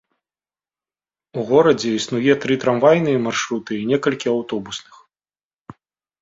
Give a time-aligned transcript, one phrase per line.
[1.41, 4.95] У горадзе існуе тры трамвайныя маршруты і некалькі аўтобусных.